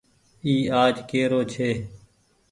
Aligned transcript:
اي 0.45 0.53
آج 0.83 0.95
ڪي 1.09 1.21
رو 1.31 1.41
ڇي۔ 1.53 1.69